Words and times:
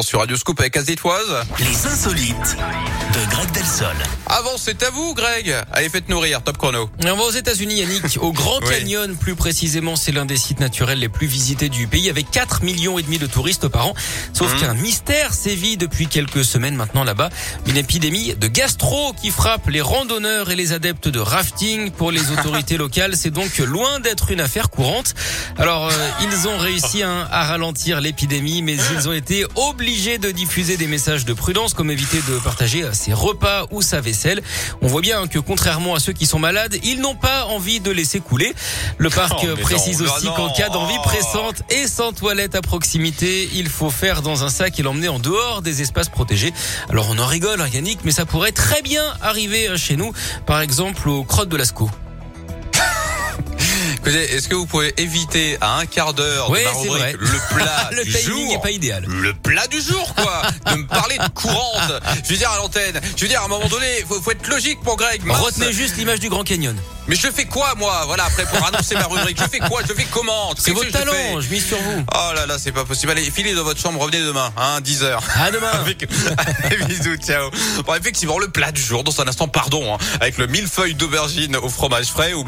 Sur 0.00 0.20
Radio 0.20 0.36
Scoop 0.36 0.60
avec 0.60 0.76
Azétoise. 0.76 1.42
Les 1.58 1.86
insolites 1.86 2.56
de 3.18 3.30
Greg 3.30 3.50
Delsol. 3.52 3.96
Avant, 4.26 4.56
c'est 4.56 4.82
à 4.84 4.90
vous, 4.90 5.12
Greg. 5.14 5.52
Allez, 5.72 5.88
faites 5.88 6.08
nourrir. 6.08 6.42
Top 6.42 6.56
chrono. 6.56 6.88
On 7.04 7.16
va 7.16 7.22
aux 7.24 7.30
États-Unis, 7.30 7.80
Yannick, 7.80 8.18
au 8.20 8.32
Grand 8.32 8.60
Oui. 8.62 8.68
Canyon, 8.70 9.16
plus 9.16 9.34
précisément, 9.34 9.96
c'est 9.96 10.12
l'un 10.12 10.24
des 10.24 10.36
sites 10.36 10.60
naturels 10.60 10.98
les 11.00 11.08
plus 11.08 11.26
visités 11.26 11.68
du 11.68 11.86
pays, 11.88 12.08
avec 12.10 12.30
4 12.30 12.62
millions 12.62 12.98
et 12.98 13.02
demi 13.02 13.18
de 13.18 13.26
touristes 13.26 13.66
par 13.68 13.88
an. 13.88 13.94
Sauf 14.32 14.52
Mhm. 14.54 14.60
qu'un 14.60 14.74
mystère 14.74 15.34
sévit 15.34 15.76
depuis 15.76 16.06
quelques 16.06 16.44
semaines 16.44 16.76
maintenant 16.76 17.02
là-bas, 17.02 17.30
une 17.66 17.76
épidémie 17.76 18.34
de 18.34 18.46
gastro 18.46 19.12
qui 19.20 19.30
frappe 19.30 19.68
les 19.68 19.80
randonneurs 19.80 20.50
et 20.50 20.56
les 20.56 20.72
adeptes 20.72 21.08
de 21.08 21.18
rafting. 21.18 21.90
Pour 21.90 22.12
les 22.12 22.30
autorités 22.30 22.76
locales, 22.76 23.16
c'est 23.16 23.30
donc 23.30 23.58
loin 23.58 23.98
d'être 24.00 24.30
une 24.30 24.40
affaire 24.40 24.70
courante. 24.70 25.14
Alors, 25.56 25.88
euh, 25.88 26.08
ils 26.22 26.46
ont 26.46 26.58
réussi 26.58 27.02
hein, 27.02 27.26
à 27.32 27.44
ralentir 27.46 28.00
l'épidémie, 28.00 28.62
mais 28.62 28.76
ils 28.96 29.08
ont 29.08 29.12
été 29.12 29.44
obligés 29.56 30.18
de 30.18 30.30
diffuser 30.30 30.76
des 30.76 30.86
messages 30.86 31.24
de 31.24 31.32
prudence, 31.32 31.74
comme 31.74 31.90
éviter 31.90 32.18
de 32.28 32.38
partager 32.38 32.82
euh, 32.84 32.92
ses 33.08 33.14
repas 33.14 33.66
ou 33.70 33.80
sa 33.80 34.00
vaisselle. 34.00 34.42
On 34.82 34.86
voit 34.86 35.00
bien 35.00 35.26
que 35.26 35.38
contrairement 35.38 35.94
à 35.94 36.00
ceux 36.00 36.12
qui 36.12 36.26
sont 36.26 36.38
malades, 36.38 36.76
ils 36.82 37.00
n'ont 37.00 37.14
pas 37.14 37.46
envie 37.46 37.80
de 37.80 37.90
laisser 37.90 38.20
couler. 38.20 38.52
Le 38.98 39.08
parc 39.08 39.46
précise 39.62 40.02
non, 40.02 40.12
aussi 40.12 40.26
qu'en 40.26 40.52
cas 40.52 40.68
d'envie 40.68 40.98
pressante 41.02 41.62
et 41.70 41.86
sans 41.86 42.12
toilette 42.12 42.54
à 42.54 42.60
proximité, 42.60 43.48
il 43.54 43.68
faut 43.68 43.90
faire 43.90 44.20
dans 44.20 44.44
un 44.44 44.50
sac 44.50 44.78
et 44.78 44.82
l'emmener 44.82 45.08
en 45.08 45.18
dehors 45.18 45.62
des 45.62 45.80
espaces 45.80 46.10
protégés. 46.10 46.52
Alors 46.90 47.08
on 47.10 47.18
en 47.18 47.26
rigole, 47.26 47.60
hein, 47.60 47.68
Yannick, 47.72 48.00
mais 48.04 48.12
ça 48.12 48.26
pourrait 48.26 48.52
très 48.52 48.82
bien 48.82 49.04
arriver 49.22 49.76
chez 49.76 49.96
nous, 49.96 50.12
par 50.44 50.60
exemple 50.60 51.08
au 51.08 51.24
crotte 51.24 51.48
de 51.48 51.56
Lascaux. 51.56 51.90
Écoutez, 54.00 54.32
est-ce 54.34 54.48
que 54.48 54.54
vous 54.54 54.66
pouvez 54.66 54.94
éviter 54.96 55.58
à 55.60 55.78
un 55.78 55.86
quart 55.86 56.14
d'heure 56.14 56.50
Oui, 56.50 56.60
de 56.60 56.64
ma 56.64 56.72
c'est 56.72 56.78
rubrique 56.80 57.00
vrai. 57.00 57.12
le 57.18 57.54
plat 57.56 57.90
Le 57.96 58.04
du 58.04 58.12
timing 58.12 58.26
jour 58.28 58.52
n'est 58.52 58.60
pas 58.60 58.70
idéal. 58.70 59.04
Le 59.06 59.34
plat 59.34 59.66
du 59.66 59.80
jour, 59.80 60.14
quoi 60.14 60.42
De 60.72 60.76
me 60.78 60.86
parler 60.86 61.18
de 61.18 61.28
courante 61.34 61.92
Je 62.24 62.28
veux 62.30 62.36
dire, 62.36 62.50
à 62.50 62.58
l'antenne, 62.58 63.00
je 63.16 63.22
veux 63.22 63.28
dire, 63.28 63.40
à 63.42 63.44
un 63.44 63.48
moment 63.48 63.68
donné, 63.68 63.86
faut, 64.08 64.20
faut 64.22 64.30
être 64.30 64.46
logique 64.48 64.80
pour 64.82 64.96
Greg. 64.96 65.24
mince. 65.24 65.38
Retenez 65.40 65.72
juste 65.72 65.96
l'image 65.96 66.20
du 66.20 66.28
Grand 66.28 66.44
Canyon. 66.44 66.76
Mais 67.08 67.16
je 67.16 67.26
fais 67.30 67.46
quoi, 67.46 67.74
moi 67.76 68.02
Voilà, 68.06 68.24
après, 68.24 68.44
pour 68.44 68.64
annoncer 68.66 68.94
ma 68.94 69.06
rubrique, 69.06 69.38
je 69.40 69.48
fais 69.48 69.58
quoi? 69.60 69.80
Je 69.88 69.94
fais 69.94 70.06
comment? 70.12 70.52
C'est 70.58 70.72
votre 70.72 70.88
je 70.88 70.92
talent, 70.92 71.40
je 71.40 71.48
mise 71.48 71.66
sur 71.66 71.78
vous. 71.78 72.04
Oh 72.14 72.32
là 72.34 72.44
là, 72.46 72.58
c'est 72.58 72.70
pas 72.72 72.84
possible. 72.84 73.12
Allez, 73.12 73.30
filez 73.30 73.54
dans 73.54 73.64
votre 73.64 73.80
chambre, 73.80 73.98
revenez 73.98 74.20
demain, 74.20 74.52
hein, 74.58 74.80
10h. 74.82 75.18
À 75.36 75.50
demain. 75.50 75.68
Avec... 75.72 76.06
Bisous, 76.86 77.16
ciao. 77.16 77.50
Bon, 77.86 77.94
effectivement, 77.94 78.38
le 78.38 78.48
plat 78.48 78.72
du 78.72 78.82
jour, 78.82 79.04
dans 79.04 79.20
un 79.22 79.26
instant, 79.26 79.48
pardon, 79.48 79.94
hein, 79.94 79.98
avec 80.20 80.36
le 80.36 80.46
millefeuille 80.48 80.94
d'aubergine 80.94 81.56
au 81.56 81.70
fromage 81.70 82.06
frais. 82.08 82.34
ou 82.34 82.36